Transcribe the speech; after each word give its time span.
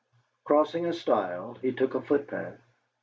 Crossing 0.45 0.87
a 0.87 0.93
stile, 0.93 1.59
he 1.61 1.73
took 1.73 1.93
a 1.93 2.01
footpath. 2.01 2.59